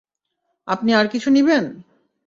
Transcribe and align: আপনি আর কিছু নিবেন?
আপনি 0.67 0.89
আর 0.93 1.05
কিছু 1.07 1.29
নিবেন? 1.29 1.63